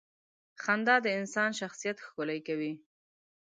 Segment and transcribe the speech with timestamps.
[0.63, 2.73] •خندا د انسان شخصیت ښکلې کوي.